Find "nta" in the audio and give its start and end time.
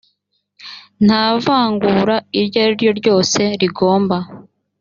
1.05-1.23